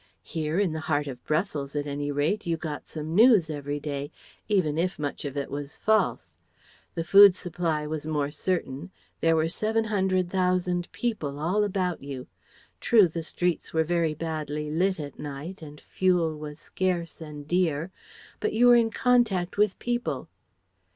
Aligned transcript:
Here, 0.23 0.57
in 0.57 0.71
the 0.73 0.79
heart 0.89 1.05
of 1.05 1.23
Brussels, 1.25 1.75
at 1.75 1.85
any 1.85 2.11
rate, 2.11 2.47
you 2.47 2.57
got 2.57 2.87
some 2.87 3.13
news 3.13 3.51
every 3.51 3.79
day, 3.79 4.09
even 4.49 4.79
if 4.79 4.97
much 4.97 5.25
of 5.25 5.37
it 5.37 5.51
was 5.51 5.77
false. 5.77 6.37
The 6.95 7.03
food 7.03 7.35
supply 7.35 7.85
was 7.85 8.07
more 8.07 8.31
certain, 8.31 8.89
there 9.19 9.35
were 9.35 9.47
700,000 9.47 10.91
people 10.91 11.37
all 11.37 11.63
about 11.63 12.01
you. 12.01 12.25
True, 12.79 13.07
the 13.07 13.21
streets 13.21 13.73
were 13.75 13.83
very 13.83 14.15
badly 14.15 14.71
lit 14.71 14.99
at 14.99 15.19
night 15.19 15.61
and 15.61 15.79
fuel 15.79 16.35
was 16.35 16.59
scarce 16.59 17.21
and 17.21 17.47
dear. 17.47 17.91
But 18.39 18.53
you 18.53 18.69
were 18.69 18.75
in 18.75 18.89
contact 18.89 19.55
with 19.55 19.77
people. 19.77 20.29